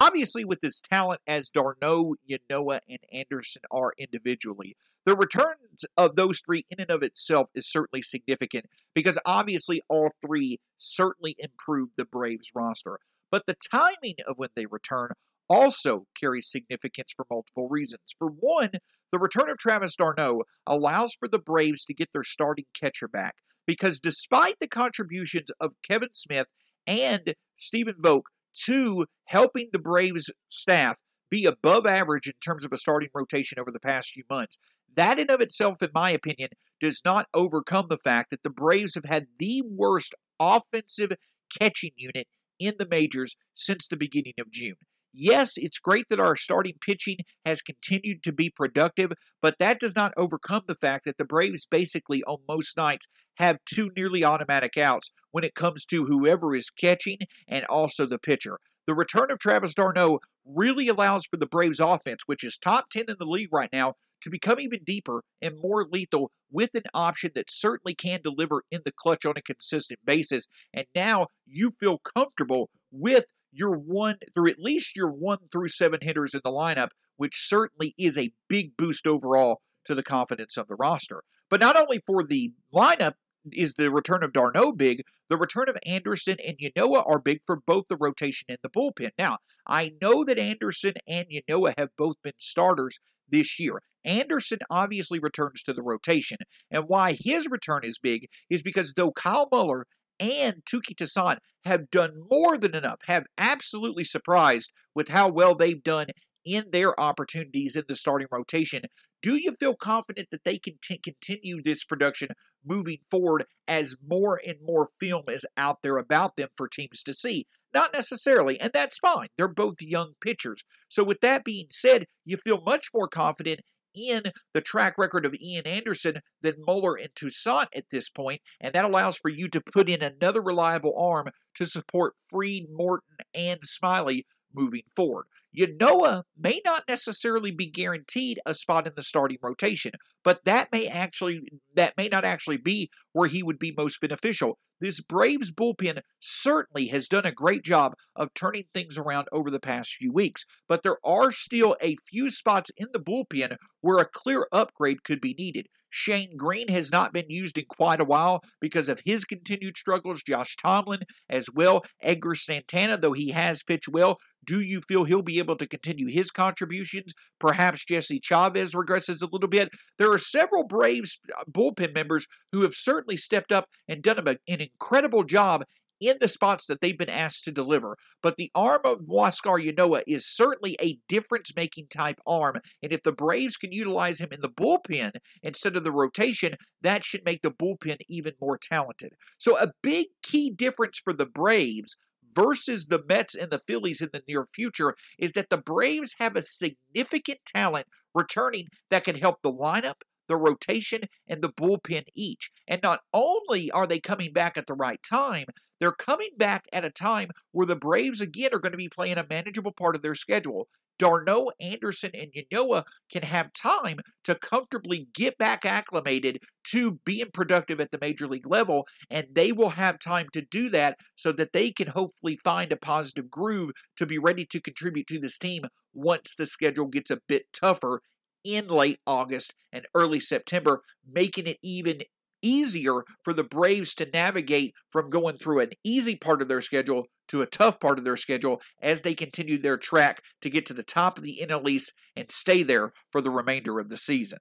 Obviously, 0.00 0.44
with 0.44 0.60
this 0.60 0.80
talent 0.80 1.20
as 1.26 1.48
d'Arnaud, 1.48 2.16
Ynoa, 2.28 2.80
and 2.88 2.98
Anderson 3.12 3.62
are 3.70 3.92
individually, 3.98 4.76
the 5.06 5.16
returns 5.16 5.84
of 5.96 6.16
those 6.16 6.40
three 6.40 6.64
in 6.70 6.80
and 6.80 6.90
of 6.90 7.02
itself 7.02 7.50
is 7.54 7.70
certainly 7.70 8.02
significant 8.02 8.66
because 8.94 9.18
obviously 9.26 9.82
all 9.88 10.10
three 10.24 10.60
certainly 10.78 11.36
improved 11.38 11.92
the 11.96 12.04
Braves 12.04 12.50
roster. 12.54 12.98
But 13.30 13.44
the 13.46 13.56
timing 13.70 14.16
of 14.26 14.38
when 14.38 14.50
they 14.56 14.66
return 14.66 15.10
also 15.48 16.06
carries 16.18 16.50
significance 16.50 17.12
for 17.14 17.26
multiple 17.30 17.68
reasons. 17.68 18.14
For 18.18 18.28
one, 18.28 18.70
the 19.12 19.18
return 19.18 19.50
of 19.50 19.58
Travis 19.58 19.94
d'Arnaud 19.94 20.42
allows 20.66 21.14
for 21.14 21.28
the 21.28 21.38
Braves 21.38 21.84
to 21.84 21.94
get 21.94 22.12
their 22.12 22.22
starting 22.22 22.66
catcher 22.78 23.08
back 23.08 23.36
because 23.66 24.00
despite 24.00 24.58
the 24.58 24.66
contributions 24.66 25.50
of 25.60 25.72
Kevan 25.88 26.14
Smith 26.14 26.46
and 26.86 27.34
Stephen 27.56 27.96
Vogt, 27.98 28.30
to 28.64 29.06
helping 29.26 29.68
the 29.72 29.78
Braves 29.78 30.30
staff 30.48 30.98
be 31.30 31.44
above 31.44 31.86
average 31.86 32.26
in 32.26 32.34
terms 32.44 32.64
of 32.64 32.72
a 32.72 32.76
starting 32.76 33.08
rotation 33.14 33.58
over 33.58 33.70
the 33.70 33.80
past 33.80 34.10
few 34.10 34.24
months. 34.30 34.58
That, 34.94 35.18
in 35.18 35.30
of 35.30 35.40
itself, 35.40 35.82
in 35.82 35.90
my 35.92 36.10
opinion, 36.10 36.50
does 36.80 37.02
not 37.04 37.26
overcome 37.34 37.86
the 37.88 37.98
fact 37.98 38.30
that 38.30 38.42
the 38.42 38.50
Braves 38.50 38.94
have 38.94 39.04
had 39.04 39.26
the 39.38 39.62
worst 39.62 40.14
offensive 40.38 41.12
catching 41.58 41.92
unit 41.96 42.28
in 42.58 42.74
the 42.78 42.86
majors 42.88 43.36
since 43.54 43.88
the 43.88 43.96
beginning 43.96 44.34
of 44.38 44.50
June. 44.50 44.76
Yes, 45.16 45.52
it's 45.56 45.78
great 45.78 46.06
that 46.10 46.18
our 46.18 46.34
starting 46.34 46.74
pitching 46.80 47.18
has 47.46 47.62
continued 47.62 48.24
to 48.24 48.32
be 48.32 48.50
productive, 48.50 49.12
but 49.40 49.60
that 49.60 49.78
does 49.78 49.94
not 49.94 50.12
overcome 50.16 50.62
the 50.66 50.74
fact 50.74 51.04
that 51.04 51.18
the 51.18 51.24
Braves 51.24 51.66
basically 51.66 52.24
on 52.24 52.38
most 52.48 52.76
nights 52.76 53.06
have 53.36 53.60
two 53.64 53.90
nearly 53.96 54.24
automatic 54.24 54.76
outs 54.76 55.12
when 55.30 55.44
it 55.44 55.54
comes 55.54 55.84
to 55.86 56.06
whoever 56.06 56.56
is 56.56 56.68
catching 56.68 57.18
and 57.46 57.64
also 57.66 58.06
the 58.06 58.18
pitcher. 58.18 58.58
The 58.88 58.94
return 58.94 59.30
of 59.30 59.38
Travis 59.38 59.72
d'Arnaud 59.72 60.18
really 60.44 60.88
allows 60.88 61.26
for 61.26 61.36
the 61.36 61.46
Braves 61.46 61.78
offense, 61.78 62.24
which 62.26 62.42
is 62.42 62.58
top 62.58 62.90
10 62.90 63.04
in 63.06 63.16
the 63.16 63.24
league 63.24 63.52
right 63.52 63.70
now, 63.72 63.94
to 64.20 64.30
become 64.30 64.58
even 64.58 64.80
deeper 64.84 65.22
and 65.40 65.60
more 65.60 65.86
lethal 65.88 66.32
with 66.50 66.74
an 66.74 66.82
option 66.92 67.30
that 67.36 67.50
certainly 67.50 67.94
can 67.94 68.20
deliver 68.20 68.64
in 68.70 68.80
the 68.84 68.92
clutch 68.92 69.24
on 69.24 69.34
a 69.36 69.42
consistent 69.42 70.00
basis. 70.04 70.46
And 70.72 70.86
now 70.94 71.28
you 71.46 71.70
feel 71.78 71.98
comfortable 71.98 72.70
with 72.90 73.26
your 73.54 73.76
one 73.76 74.16
through 74.34 74.50
at 74.50 74.58
least 74.58 74.96
your 74.96 75.10
one 75.10 75.38
through 75.50 75.68
seven 75.68 76.00
hitters 76.02 76.34
in 76.34 76.40
the 76.44 76.50
lineup, 76.50 76.88
which 77.16 77.46
certainly 77.48 77.94
is 77.98 78.18
a 78.18 78.32
big 78.48 78.76
boost 78.76 79.06
overall 79.06 79.60
to 79.84 79.94
the 79.94 80.02
confidence 80.02 80.56
of 80.56 80.68
the 80.68 80.74
roster. 80.74 81.22
But 81.50 81.60
not 81.60 81.80
only 81.80 82.02
for 82.06 82.24
the 82.24 82.52
lineup 82.74 83.14
is 83.52 83.74
the 83.74 83.90
return 83.90 84.22
of 84.22 84.32
d'Arnaud 84.32 84.72
big, 84.72 85.02
the 85.28 85.36
return 85.36 85.68
of 85.68 85.76
Anderson 85.84 86.36
and 86.44 86.56
Ynoa 86.58 87.06
are 87.06 87.18
big 87.18 87.40
for 87.44 87.56
both 87.56 87.84
the 87.88 87.96
rotation 87.96 88.46
and 88.48 88.58
the 88.62 88.70
bullpen. 88.70 89.10
Now, 89.18 89.38
I 89.66 89.92
know 90.00 90.24
that 90.24 90.38
Anderson 90.38 90.94
and 91.06 91.26
Ynoa 91.30 91.74
have 91.78 91.90
both 91.96 92.16
been 92.22 92.34
starters 92.38 92.98
this 93.28 93.58
year. 93.58 93.82
Anderson 94.04 94.58
obviously 94.68 95.18
returns 95.18 95.62
to 95.62 95.72
the 95.72 95.82
rotation, 95.82 96.38
and 96.70 96.84
why 96.88 97.16
his 97.18 97.48
return 97.48 97.80
is 97.84 97.98
big 97.98 98.28
is 98.50 98.62
because 98.62 98.94
though 98.94 99.12
Kyle 99.12 99.48
Muller 99.50 99.86
and 100.20 100.62
Touki 100.64 100.96
Toussaint 100.96 101.38
have 101.64 101.90
done 101.90 102.26
more 102.30 102.58
than 102.58 102.74
enough, 102.74 103.00
have 103.06 103.24
absolutely 103.38 104.04
surprised 104.04 104.72
with 104.94 105.08
how 105.08 105.28
well 105.28 105.54
they've 105.54 105.82
done 105.82 106.06
in 106.44 106.66
their 106.72 106.98
opportunities 107.00 107.74
in 107.74 107.84
the 107.88 107.96
starting 107.96 108.28
rotation. 108.30 108.82
Do 109.22 109.36
you 109.36 109.54
feel 109.58 109.74
confident 109.74 110.28
that 110.30 110.44
they 110.44 110.58
can 110.58 110.74
t- 110.82 111.00
continue 111.02 111.62
this 111.62 111.84
production 111.84 112.28
moving 112.64 112.98
forward 113.10 113.46
as 113.66 113.96
more 114.06 114.38
and 114.46 114.56
more 114.62 114.86
film 115.00 115.24
is 115.28 115.46
out 115.56 115.78
there 115.82 115.96
about 115.96 116.36
them 116.36 116.48
for 116.56 116.68
teams 116.68 117.02
to 117.04 117.14
see? 117.14 117.46
Not 117.72 117.94
necessarily, 117.94 118.60
and 118.60 118.70
that's 118.72 118.98
fine. 118.98 119.28
They're 119.36 119.48
both 119.48 119.76
young 119.80 120.12
pitchers. 120.20 120.62
So, 120.88 121.02
with 121.02 121.20
that 121.22 121.42
being 121.42 121.68
said, 121.70 122.04
you 122.24 122.36
feel 122.36 122.60
much 122.64 122.90
more 122.94 123.08
confident 123.08 123.60
in 123.94 124.24
the 124.52 124.60
track 124.60 124.94
record 124.98 125.24
of 125.24 125.34
Ian 125.34 125.66
Anderson 125.66 126.20
than 126.42 126.54
Muller 126.66 126.94
and 126.94 127.14
Toussaint 127.14 127.68
at 127.74 127.90
this 127.90 128.08
point, 128.08 128.40
and 128.60 128.74
that 128.74 128.84
allows 128.84 129.18
for 129.18 129.30
you 129.30 129.48
to 129.48 129.60
put 129.60 129.88
in 129.88 130.02
another 130.02 130.42
reliable 130.42 130.94
arm 130.98 131.28
to 131.54 131.66
support 131.66 132.14
Fried, 132.18 132.66
Morton, 132.70 133.16
and 133.34 133.60
Smyly 133.62 134.24
moving 134.54 134.82
forward. 134.94 135.26
Ynoa 135.56 136.24
may 136.36 136.60
not 136.64 136.84
necessarily 136.88 137.50
be 137.50 137.66
guaranteed 137.66 138.40
a 138.44 138.54
spot 138.54 138.86
in 138.86 138.94
the 138.96 139.02
starting 139.02 139.38
rotation, 139.40 139.92
but 140.24 140.44
that 140.44 140.72
may 140.72 140.86
actually 140.86 141.42
that 141.74 141.96
may 141.96 142.08
not 142.08 142.24
actually 142.24 142.56
be 142.56 142.90
where 143.12 143.28
he 143.28 143.42
would 143.42 143.58
be 143.58 143.72
most 143.76 144.00
beneficial. 144.00 144.58
This 144.80 145.00
Braves 145.00 145.52
bullpen 145.52 146.02
certainly 146.18 146.88
has 146.88 147.08
done 147.08 147.24
a 147.24 147.32
great 147.32 147.62
job 147.62 147.94
of 148.16 148.34
turning 148.34 148.64
things 148.72 148.98
around 148.98 149.28
over 149.30 149.50
the 149.50 149.60
past 149.60 149.94
few 149.94 150.12
weeks, 150.12 150.44
but 150.68 150.82
there 150.82 150.98
are 151.04 151.32
still 151.32 151.76
a 151.80 151.96
few 151.96 152.30
spots 152.30 152.70
in 152.76 152.88
the 152.92 152.98
bullpen 152.98 153.56
where 153.80 153.98
a 153.98 154.08
clear 154.08 154.46
upgrade 154.52 155.04
could 155.04 155.20
be 155.20 155.34
needed. 155.34 155.68
Shane 155.96 156.36
Greene 156.36 156.66
has 156.70 156.90
not 156.90 157.12
been 157.12 157.30
used 157.30 157.56
in 157.56 157.66
quite 157.68 158.00
a 158.00 158.04
while 158.04 158.42
because 158.60 158.88
of 158.88 159.02
his 159.04 159.24
continued 159.24 159.76
struggles. 159.76 160.24
Josh 160.24 160.56
Tomlin 160.56 161.02
as 161.30 161.48
well. 161.54 161.84
Edgar 162.02 162.34
Santana, 162.34 162.98
though 162.98 163.12
he 163.12 163.30
has 163.30 163.62
pitched 163.62 163.88
well, 163.88 164.18
do 164.44 164.60
you 164.60 164.80
feel 164.80 165.04
he'll 165.04 165.22
be 165.22 165.38
able 165.38 165.54
to 165.54 165.68
continue 165.68 166.08
his 166.08 166.32
contributions? 166.32 167.14
Perhaps 167.38 167.84
Jesse 167.84 168.18
Chavez 168.18 168.74
regresses 168.74 169.22
a 169.22 169.28
little 169.30 169.48
bit. 169.48 169.68
There 169.96 170.10
are 170.10 170.18
several 170.18 170.66
Braves 170.66 171.20
uh, 171.32 171.44
bullpen 171.48 171.94
members 171.94 172.26
who 172.50 172.62
have 172.62 172.74
certainly 172.74 173.16
stepped 173.16 173.52
up 173.52 173.68
and 173.86 174.02
done 174.02 174.18
an 174.26 174.38
incredible 174.48 175.22
job 175.22 175.62
in 176.00 176.16
the 176.20 176.28
spots 176.28 176.66
that 176.66 176.80
they've 176.80 176.98
been 176.98 177.08
asked 177.08 177.44
to 177.44 177.52
deliver. 177.52 177.96
But 178.22 178.36
the 178.36 178.50
arm 178.54 178.82
of 178.84 179.00
Huascar 179.00 179.64
Ynoa 179.64 180.02
is 180.06 180.26
certainly 180.26 180.76
a 180.80 180.98
difference 181.08 181.52
making 181.56 181.86
type 181.88 182.20
arm. 182.26 182.56
And 182.82 182.92
if 182.92 183.02
the 183.02 183.12
Braves 183.12 183.56
can 183.56 183.72
utilize 183.72 184.20
him 184.20 184.28
in 184.32 184.40
the 184.40 184.48
bullpen 184.48 185.12
instead 185.42 185.76
of 185.76 185.84
the 185.84 185.92
rotation, 185.92 186.54
that 186.82 187.04
should 187.04 187.24
make 187.24 187.42
the 187.42 187.50
bullpen 187.50 187.98
even 188.08 188.34
more 188.40 188.58
talented. 188.58 189.12
So, 189.38 189.58
a 189.58 189.72
big 189.82 190.08
key 190.22 190.50
difference 190.50 191.00
for 191.02 191.12
the 191.12 191.26
Braves 191.26 191.96
versus 192.34 192.86
the 192.86 193.02
Mets 193.08 193.34
and 193.34 193.50
the 193.50 193.60
Phillies 193.60 194.00
in 194.00 194.10
the 194.12 194.22
near 194.26 194.46
future 194.46 194.94
is 195.18 195.32
that 195.32 195.50
the 195.50 195.58
Braves 195.58 196.16
have 196.18 196.36
a 196.36 196.42
significant 196.42 197.38
talent 197.46 197.86
returning 198.14 198.66
that 198.90 199.04
can 199.04 199.16
help 199.16 199.42
the 199.42 199.52
lineup, 199.52 200.02
the 200.28 200.36
rotation, 200.36 201.02
and 201.28 201.42
the 201.42 201.48
bullpen 201.48 202.04
each. 202.14 202.50
And 202.66 202.80
not 202.82 203.00
only 203.12 203.70
are 203.70 203.86
they 203.86 204.00
coming 204.00 204.32
back 204.32 204.56
at 204.56 204.66
the 204.66 204.74
right 204.74 205.00
time, 205.02 205.46
they're 205.80 205.92
coming 205.92 206.30
back 206.36 206.66
at 206.72 206.84
a 206.84 206.90
time 206.90 207.30
where 207.52 207.66
the 207.66 207.76
Braves 207.76 208.20
again 208.20 208.50
are 208.52 208.58
going 208.58 208.72
to 208.72 208.78
be 208.78 208.88
playing 208.88 209.18
a 209.18 209.26
manageable 209.28 209.72
part 209.72 209.96
of 209.96 210.02
their 210.02 210.14
schedule. 210.14 210.68
d'Arnaud, 210.98 211.50
Anderson, 211.60 212.10
and 212.14 212.30
Ynoa 212.32 212.84
can 213.10 213.22
have 213.22 213.52
time 213.52 213.98
to 214.22 214.34
comfortably 214.34 215.08
get 215.12 215.36
back 215.38 215.64
acclimated 215.64 216.40
to 216.64 217.00
being 217.04 217.30
productive 217.32 217.80
at 217.80 217.90
the 217.90 217.98
major 218.00 218.28
league 218.28 218.46
level, 218.46 218.86
and 219.10 219.26
they 219.32 219.52
will 219.52 219.70
have 219.70 219.98
time 219.98 220.28
to 220.32 220.40
do 220.40 220.70
that 220.70 220.96
so 221.14 221.32
that 221.32 221.52
they 221.52 221.70
can 221.70 221.88
hopefully 221.88 222.36
find 222.36 222.72
a 222.72 222.76
positive 222.76 223.30
groove 223.30 223.72
to 223.96 224.06
be 224.06 224.18
ready 224.18 224.46
to 224.46 224.60
contribute 224.60 225.06
to 225.08 225.18
this 225.18 225.38
team 225.38 225.64
once 225.92 226.34
the 226.34 226.46
schedule 226.46 226.86
gets 226.86 227.10
a 227.10 227.20
bit 227.28 227.46
tougher 227.52 228.00
in 228.44 228.68
late 228.68 229.00
August 229.06 229.54
and 229.72 229.86
early 229.94 230.20
September, 230.20 230.82
making 231.10 231.46
it 231.46 231.58
even 231.62 232.00
easier 232.44 233.04
for 233.22 233.32
the 233.32 233.42
Braves 233.42 233.94
to 233.94 234.08
navigate 234.12 234.74
from 234.90 235.10
going 235.10 235.38
through 235.38 235.60
an 235.60 235.70
easy 235.82 236.14
part 236.14 236.42
of 236.42 236.48
their 236.48 236.60
schedule 236.60 237.06
to 237.28 237.42
a 237.42 237.46
tough 237.46 237.80
part 237.80 237.98
of 237.98 238.04
their 238.04 238.16
schedule 238.16 238.60
as 238.80 239.02
they 239.02 239.14
continue 239.14 239.58
their 239.58 239.78
track 239.78 240.20
to 240.42 240.50
get 240.50 240.66
to 240.66 240.74
the 240.74 240.82
top 240.82 241.16
of 241.16 241.24
the 241.24 241.40
NL 241.42 241.68
East 241.68 241.92
and 242.14 242.30
stay 242.30 242.62
there 242.62 242.92
for 243.10 243.20
the 243.20 243.30
remainder 243.30 243.80
of 243.80 243.88
the 243.88 243.96
season. 243.96 244.38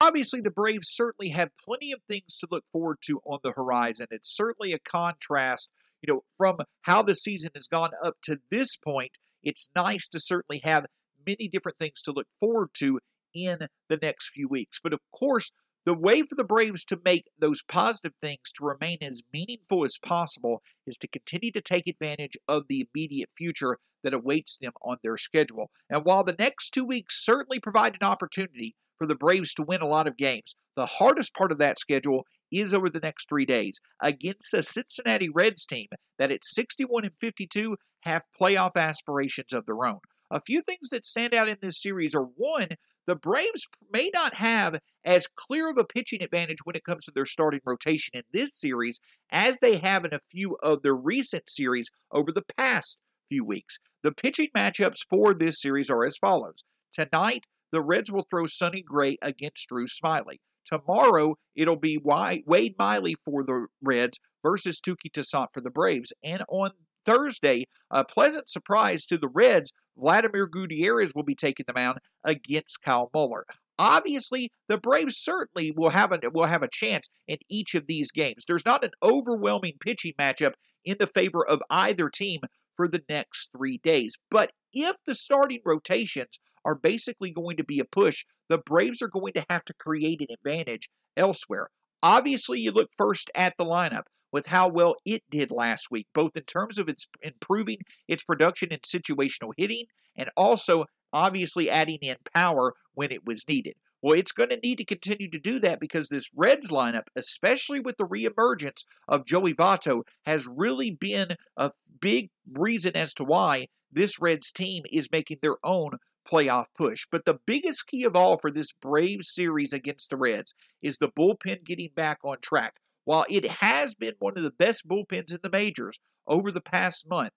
Obviously, 0.00 0.40
the 0.40 0.50
Braves 0.50 0.88
certainly 0.90 1.30
have 1.30 1.50
plenty 1.62 1.92
of 1.92 2.00
things 2.08 2.38
to 2.38 2.48
look 2.50 2.64
forward 2.72 2.98
to 3.02 3.20
on 3.26 3.40
the 3.42 3.52
horizon. 3.52 4.06
It's 4.10 4.34
certainly 4.34 4.72
a 4.72 4.78
contrast, 4.78 5.70
you 6.02 6.12
know, 6.12 6.22
from 6.38 6.58
how 6.82 7.02
the 7.02 7.14
season 7.14 7.50
has 7.54 7.66
gone 7.66 7.90
up 8.02 8.14
to 8.24 8.38
this 8.50 8.76
point. 8.76 9.18
It's 9.42 9.68
nice 9.74 10.08
to 10.08 10.20
certainly 10.20 10.62
have 10.64 10.86
many 11.26 11.48
different 11.48 11.78
things 11.78 12.00
to 12.02 12.12
look 12.12 12.26
forward 12.38 12.70
to 12.78 13.00
in 13.34 13.68
the 13.88 13.98
next 14.00 14.30
few 14.30 14.48
weeks. 14.48 14.80
But 14.82 14.94
of 14.94 15.00
course, 15.14 15.52
the 15.86 15.94
way 15.94 16.22
for 16.22 16.34
the 16.34 16.44
Braves 16.44 16.84
to 16.86 17.00
make 17.04 17.24
those 17.38 17.62
positive 17.62 18.12
things 18.20 18.52
to 18.54 18.64
remain 18.64 18.98
as 19.02 19.22
meaningful 19.32 19.84
as 19.84 19.98
possible 20.04 20.62
is 20.86 20.96
to 20.98 21.08
continue 21.08 21.50
to 21.52 21.60
take 21.60 21.86
advantage 21.86 22.36
of 22.46 22.64
the 22.68 22.86
immediate 22.94 23.30
future 23.36 23.78
that 24.02 24.14
awaits 24.14 24.56
them 24.56 24.72
on 24.82 24.98
their 25.02 25.16
schedule. 25.16 25.70
And 25.88 26.04
while 26.04 26.24
the 26.24 26.36
next 26.38 26.70
two 26.70 26.84
weeks 26.84 27.24
certainly 27.24 27.60
provide 27.60 27.96
an 28.00 28.06
opportunity 28.06 28.74
for 28.98 29.06
the 29.06 29.14
Braves 29.14 29.54
to 29.54 29.62
win 29.62 29.80
a 29.80 29.86
lot 29.86 30.06
of 30.06 30.16
games, 30.16 30.54
the 30.76 30.86
hardest 30.86 31.34
part 31.34 31.52
of 31.52 31.58
that 31.58 31.78
schedule 31.78 32.24
is 32.52 32.74
over 32.74 32.90
the 32.90 33.00
next 33.00 33.28
three 33.28 33.46
days 33.46 33.80
against 34.02 34.52
a 34.54 34.62
Cincinnati 34.62 35.28
Reds 35.28 35.64
team 35.66 35.86
that 36.18 36.30
at 36.30 36.44
61 36.44 37.04
and 37.04 37.14
52 37.18 37.76
have 38.02 38.22
playoff 38.40 38.76
aspirations 38.76 39.52
of 39.52 39.66
their 39.66 39.84
own. 39.84 40.00
A 40.30 40.40
few 40.40 40.62
things 40.62 40.90
that 40.90 41.04
stand 41.04 41.34
out 41.34 41.48
in 41.48 41.56
this 41.60 41.80
series 41.80 42.14
are 42.14 42.22
one, 42.22 42.68
the 43.06 43.16
Braves 43.16 43.66
may 43.92 44.10
not 44.14 44.34
have 44.36 44.76
as 45.04 45.26
clear 45.26 45.68
of 45.68 45.76
a 45.76 45.84
pitching 45.84 46.22
advantage 46.22 46.58
when 46.62 46.76
it 46.76 46.84
comes 46.84 47.04
to 47.04 47.10
their 47.12 47.26
starting 47.26 47.60
rotation 47.64 48.12
in 48.14 48.22
this 48.32 48.54
series 48.54 49.00
as 49.32 49.58
they 49.58 49.78
have 49.78 50.04
in 50.04 50.14
a 50.14 50.20
few 50.30 50.56
of 50.62 50.82
their 50.82 50.94
recent 50.94 51.50
series 51.50 51.88
over 52.12 52.30
the 52.30 52.44
past 52.56 53.00
few 53.28 53.44
weeks. 53.44 53.78
The 54.04 54.12
pitching 54.12 54.48
matchups 54.56 54.98
for 55.08 55.34
this 55.34 55.60
series 55.60 55.90
are 55.90 56.04
as 56.04 56.16
follows. 56.16 56.62
Tonight, 56.92 57.46
the 57.72 57.82
Reds 57.82 58.12
will 58.12 58.26
throw 58.30 58.46
Sonny 58.46 58.82
Gray 58.82 59.18
against 59.20 59.68
Drew 59.68 59.86
Smyly. 59.86 60.38
Tomorrow, 60.64 61.36
it'll 61.56 61.76
be 61.76 61.98
Wade 61.98 62.74
Miley 62.78 63.16
for 63.24 63.42
the 63.42 63.66
Reds 63.82 64.18
versus 64.44 64.80
Touki 64.80 65.10
Toussaint 65.12 65.48
for 65.52 65.60
the 65.60 65.70
Braves. 65.70 66.12
And 66.22 66.44
on 66.48 66.70
Thursday, 67.04 67.64
a 67.90 68.04
pleasant 68.04 68.48
surprise 68.48 69.04
to 69.06 69.18
the 69.18 69.28
Reds, 69.28 69.72
Vladimir 69.96 70.46
Gutierrez 70.46 71.12
will 71.14 71.24
be 71.24 71.34
taking 71.34 71.64
the 71.66 71.74
mound 71.74 71.98
against 72.24 72.82
Kyle 72.82 73.10
Muller. 73.12 73.44
Obviously, 73.78 74.50
the 74.68 74.76
Braves 74.76 75.16
certainly 75.16 75.72
will 75.74 75.90
have 75.90 76.12
a 76.12 76.18
will 76.32 76.46
have 76.46 76.62
a 76.62 76.68
chance 76.70 77.08
in 77.26 77.38
each 77.48 77.74
of 77.74 77.86
these 77.86 78.10
games. 78.10 78.44
There's 78.46 78.66
not 78.66 78.84
an 78.84 78.90
overwhelming 79.02 79.74
pitching 79.80 80.12
matchup 80.20 80.52
in 80.84 80.96
the 80.98 81.06
favor 81.06 81.46
of 81.46 81.62
either 81.70 82.10
team 82.10 82.40
for 82.76 82.88
the 82.88 83.02
next 83.08 83.50
three 83.56 83.78
days. 83.82 84.16
But 84.30 84.52
if 84.72 84.96
the 85.06 85.14
starting 85.14 85.60
rotations 85.64 86.38
are 86.64 86.74
basically 86.74 87.30
going 87.30 87.56
to 87.56 87.64
be 87.64 87.78
a 87.80 87.84
push, 87.84 88.24
the 88.48 88.58
Braves 88.58 89.00
are 89.00 89.08
going 89.08 89.32
to 89.34 89.46
have 89.48 89.64
to 89.64 89.74
create 89.74 90.20
an 90.20 90.28
advantage 90.30 90.90
elsewhere. 91.16 91.70
Obviously, 92.02 92.60
you 92.60 92.72
look 92.72 92.90
first 92.96 93.30
at 93.34 93.54
the 93.58 93.64
lineup. 93.64 94.04
With 94.32 94.46
how 94.46 94.68
well 94.68 94.96
it 95.04 95.22
did 95.30 95.50
last 95.50 95.90
week, 95.90 96.06
both 96.14 96.36
in 96.36 96.42
terms 96.42 96.78
of 96.78 96.88
its 96.88 97.06
improving 97.22 97.78
its 98.08 98.22
production 98.22 98.68
and 98.70 98.82
situational 98.82 99.52
hitting, 99.56 99.84
and 100.16 100.30
also 100.36 100.84
obviously 101.12 101.70
adding 101.70 101.98
in 102.02 102.16
power 102.34 102.74
when 102.94 103.10
it 103.10 103.26
was 103.26 103.44
needed. 103.48 103.74
Well, 104.02 104.18
it's 104.18 104.32
going 104.32 104.48
to 104.48 104.56
need 104.56 104.76
to 104.76 104.84
continue 104.84 105.30
to 105.30 105.38
do 105.38 105.60
that 105.60 105.78
because 105.78 106.08
this 106.08 106.30
Reds 106.34 106.70
lineup, 106.70 107.08
especially 107.14 107.80
with 107.80 107.98
the 107.98 108.06
reemergence 108.06 108.84
of 109.06 109.26
Joey 109.26 109.52
Votto, 109.52 110.02
has 110.24 110.46
really 110.46 110.90
been 110.90 111.36
a 111.56 111.72
big 112.00 112.30
reason 112.50 112.96
as 112.96 113.12
to 113.14 113.24
why 113.24 113.68
this 113.92 114.18
Reds 114.18 114.52
team 114.52 114.84
is 114.90 115.12
making 115.12 115.38
their 115.42 115.56
own 115.62 115.98
playoff 116.30 116.66
push. 116.76 117.06
But 117.10 117.24
the 117.24 117.38
biggest 117.44 117.86
key 117.86 118.04
of 118.04 118.16
all 118.16 118.38
for 118.38 118.50
this 118.50 118.72
Braves 118.72 119.32
series 119.32 119.72
against 119.72 120.10
the 120.10 120.16
Reds 120.16 120.54
is 120.80 120.96
the 120.96 121.08
bullpen 121.08 121.64
getting 121.64 121.90
back 121.94 122.18
on 122.24 122.38
track. 122.40 122.76
While 123.04 123.24
it 123.28 123.46
has 123.46 123.94
been 123.94 124.14
one 124.18 124.36
of 124.36 124.42
the 124.42 124.50
best 124.50 124.86
bullpens 124.88 125.32
in 125.32 125.38
the 125.42 125.50
majors 125.50 125.98
over 126.26 126.52
the 126.52 126.60
past 126.60 127.08
month, 127.08 127.32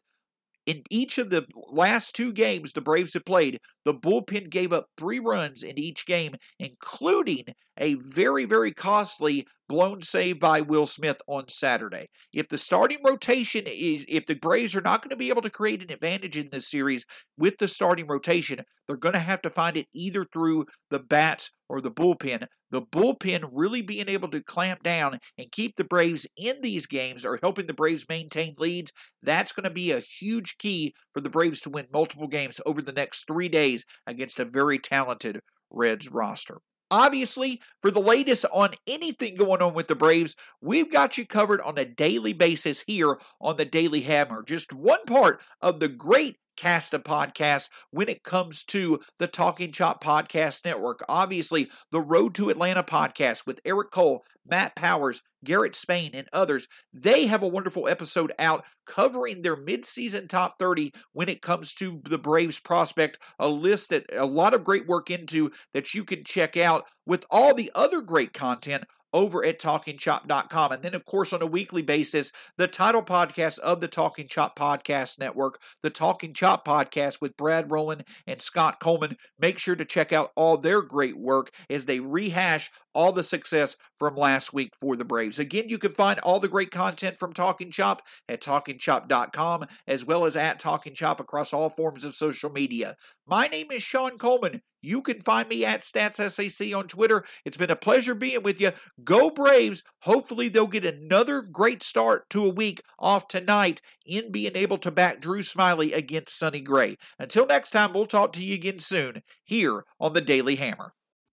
in 0.66 0.84
each 0.90 1.18
of 1.18 1.30
the 1.30 1.46
last 1.72 2.16
two 2.16 2.32
games 2.32 2.74
the 2.74 2.82
Braves 2.82 3.14
have 3.16 3.26
played, 3.26 3.60
the 3.84 3.94
bullpen 3.94 4.50
gave 4.50 4.72
up 4.72 4.88
three 4.98 5.20
runs 5.20 5.62
in 5.62 5.78
each 5.78 6.06
game, 6.06 6.36
including 6.60 7.46
a 7.78 7.96
very, 7.96 8.46
very 8.46 8.72
costly 8.72 9.46
blown 9.70 10.02
save 10.02 10.40
by 10.40 10.62
Will 10.62 10.86
Smith 10.86 11.18
on 11.28 11.48
Saturday. 11.48 12.08
If 12.32 12.50
the 12.50 12.58
starting 12.58 13.00
rotation 13.04 13.64
is, 13.66 14.06
if 14.08 14.26
the 14.26 14.36
Braves 14.36 14.76
are 14.76 14.82
not 14.82 15.02
going 15.02 15.10
to 15.10 15.16
be 15.16 15.30
able 15.30 15.42
to 15.42 15.50
create 15.50 15.82
an 15.82 15.92
advantage 15.92 16.38
in 16.38 16.50
this 16.52 16.70
series 16.70 17.06
with 17.38 17.58
the 17.58 17.68
starting 17.68 18.08
rotation, 18.08 18.62
they're 18.88 18.98
going 18.98 19.14
to 19.14 19.20
have 19.20 19.42
to 19.44 19.50
find 19.50 19.78
it 19.78 19.88
either 19.94 20.26
through 20.26 20.66
the 20.90 21.00
bats 21.00 21.52
or 21.70 21.82
the 21.82 21.92
bullpen. 21.92 22.48
The 22.70 22.82
bullpen 22.82 23.50
really 23.52 23.82
being 23.82 24.10
able 24.10 24.30
to 24.30 24.44
clamp 24.44 24.84
down 24.84 25.20
and 25.38 25.52
keep 25.52 25.76
the 25.76 25.84
Braves 25.84 26.28
in 26.36 26.62
these 26.62 26.86
games 26.86 27.26
or 27.26 27.40
helping 27.42 27.68
the 27.68 27.74
Braves 27.74 28.06
maintain 28.10 28.56
leads, 28.58 28.92
that's 29.22 29.54
going 29.54 29.64
to 29.64 29.70
be 29.70 29.92
a 29.92 30.00
huge 30.00 30.58
key 30.58 30.94
for 31.14 31.22
the 31.22 31.30
Braves 31.30 31.62
to 31.62 31.70
win 31.70 31.88
multiple 31.92 32.28
games 32.28 32.60
over 32.66 32.82
the 32.82 32.92
next 32.92 33.26
three 33.26 33.50
days 33.50 33.86
against 34.06 34.40
a 34.40 34.46
very 34.46 34.78
talented 34.78 35.40
Reds 35.72 36.12
roster. 36.12 36.60
Obviously, 36.94 37.60
for 37.82 37.90
the 37.90 38.00
latest 38.00 38.46
on 38.54 38.76
anything 38.86 39.34
going 39.34 39.64
on 39.64 39.74
with 39.74 39.88
the 39.88 39.96
Braves, 39.96 40.36
we've 40.62 40.92
got 40.92 41.18
you 41.18 41.26
covered 41.26 41.60
on 41.62 41.76
a 41.76 41.86
daily 41.86 42.34
basis 42.34 42.82
here 42.82 43.18
on 43.42 43.58
the 43.58 43.66
Daily 43.66 44.02
Hammer. 44.02 44.44
Just 44.44 44.72
one 44.72 45.04
part 45.08 45.42
of 45.60 45.80
the 45.80 45.88
great 45.88 46.38
cast 46.56 46.94
of 46.94 47.04
podcasts 47.04 47.70
when 47.92 48.10
it 48.10 48.24
comes 48.24 48.64
to 48.66 49.00
the 49.20 49.28
Talking 49.28 49.72
Chop 49.72 50.04
Podcast 50.04 50.66
Network. 50.66 51.02
Obviously, 51.08 51.70
the 51.92 52.02
Road 52.02 52.36
to 52.36 52.50
Atlanta 52.50 52.84
podcast 52.84 53.46
with 53.46 53.62
Eric 53.66 53.92
Cole, 53.92 54.24
Matt 54.46 54.76
Powers, 54.76 55.22
Garrett 55.44 55.76
Spain, 55.76 56.12
and 56.14 56.28
others. 56.34 56.68
They 56.94 57.28
have 57.28 57.44
a 57.44 57.48
wonderful 57.48 57.88
episode 57.88 58.34
out 58.38 58.64
covering 58.86 59.42
their 59.42 59.56
midseason 59.56 60.28
top 60.28 60.60
30 60.60 60.92
when 61.14 61.30
it 61.30 61.42
comes 61.42 61.74
to 61.76 62.02
the 62.06 62.18
Braves 62.18 62.60
prospect, 62.60 63.18
a 63.40 63.48
list 63.48 63.90
that 63.90 64.06
a 64.12 64.26
lot 64.26 64.54
of 64.54 64.64
great 64.64 64.88
work 64.88 65.10
into 65.10 65.52
that 65.74 65.94
you 65.94 66.04
can 66.04 66.24
check 66.24 66.58
out 66.58 66.86
with 67.06 67.26
all 67.30 67.54
the 67.54 67.72
other 67.76 68.02
great 68.02 68.34
content 68.34 68.84
over 69.14 69.46
at 69.46 69.60
talkingchop.com. 69.60 70.72
And 70.72 70.84
then, 70.84 70.96
of 70.96 71.06
course, 71.06 71.32
on 71.32 71.42
a 71.42 71.48
weekly 71.48 71.82
basis, 71.82 72.32
the 72.58 72.68
title 72.68 73.04
podcast 73.04 73.60
of 73.60 73.80
the 73.80 73.88
Talking 73.88 74.28
Chop 74.28 74.58
Podcast 74.58 75.20
Network, 75.20 75.60
the 75.82 75.90
Talking 75.90 76.34
Chop 76.34 76.66
Podcast 76.66 77.22
with 77.22 77.38
Brad 77.38 77.72
Rowland 77.72 78.04
and 78.26 78.42
Scott 78.42 78.80
Coleman. 78.80 79.18
Make 79.40 79.58
sure 79.60 79.76
to 79.76 79.86
check 79.86 80.12
out 80.12 80.32
all 80.36 80.58
their 80.58 80.82
great 80.82 81.18
work 81.18 81.52
as 81.70 81.86
they 81.86 82.00
rehash 82.00 82.72
all 82.94 83.12
the 83.12 83.24
success 83.24 83.76
from 84.00 84.16
last 84.16 84.54
week 84.54 84.74
for 84.80 84.96
the 84.96 85.06
Braves. 85.06 85.40
Again, 85.40 85.70
you 85.70 85.78
can 85.78 85.92
find 85.92 86.20
all 86.20 86.40
the 86.40 86.48
great 86.48 86.72
content 86.72 87.18
from 87.18 87.34
Talking 87.34 87.72
Chop 87.72 88.02
at 88.28 88.42
talkingchop.com 88.42 89.66
as 89.88 90.06
well 90.06 90.26
as 90.26 90.36
at 90.36 90.60
Talking 90.60 90.94
Chop 90.94 91.20
across 91.20 91.54
all 91.54 91.70
forms 91.70 92.04
of 92.04 92.16
social 92.16 92.50
media. 92.50 92.96
My 93.26 93.48
name 93.48 93.72
is 93.72 93.82
Shawn 93.82 94.18
Coleman. 94.18 94.62
You 94.82 95.02
can 95.02 95.22
find 95.22 95.48
me 95.48 95.64
at 95.64 95.82
StatsSAC 95.82 96.78
on 96.78 96.90
Twitter. 96.90 97.24
It's 97.46 97.56
been 97.56 97.72
a 97.72 97.76
pleasure 97.76 98.14
being 98.14 98.44
with 98.44 98.60
you. 98.60 98.72
Go 99.02 99.30
Braves. 99.30 99.82
Hopefully, 100.02 100.50
they'll 100.50 100.68
get 100.68 100.84
another 100.84 101.42
great 101.42 101.82
start 101.82 102.30
to 102.32 102.46
a 102.46 102.50
week 102.50 102.82
off 103.00 103.30
tonight 103.30 103.82
in 104.06 104.30
being 104.30 104.58
able 104.58 104.78
to 104.80 104.92
back 104.92 105.22
Drew 105.22 105.42
Smyly 105.42 105.96
against 105.96 106.38
Sonny 106.38 106.60
Gray. 106.60 106.98
Until 107.18 107.46
next 107.46 107.70
time, 107.70 107.94
we'll 107.94 108.08
talk 108.08 108.34
to 108.34 108.44
you 108.44 108.56
again 108.56 108.80
soon 108.80 109.24
here 109.42 109.86
on 110.02 110.12
the 110.12 110.22
Daily 110.22 110.58
Hammer. 110.58 110.94